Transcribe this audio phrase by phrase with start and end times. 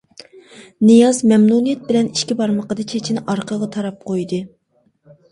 [0.89, 4.41] نىياز مەمنۇنىيەت بىلەن ئىككى بارمىقىدا چېچىنى ئارقىغا تاراپ قويدى.